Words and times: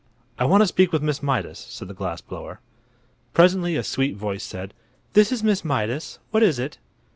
"I 0.39 0.45
want 0.45 0.63
to 0.63 0.67
speak 0.67 0.91
with 0.91 1.03
Miss 1.03 1.21
Mydas," 1.21 1.59
said 1.59 1.87
the 1.87 1.93
glass 1.93 2.21
blower. 2.21 2.59
Presently 3.33 3.75
a 3.75 3.83
sweet 3.83 4.15
voice 4.15 4.43
said: 4.43 4.73
"This 5.13 5.31
is 5.31 5.43
Miss 5.43 5.63
Mydas. 5.63 6.17
What 6.31 6.41
is 6.41 6.57
it?" 6.57 6.79